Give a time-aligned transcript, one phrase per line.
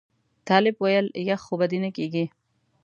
[0.47, 2.25] طالب ویل یخ خو به دې نه کېږي.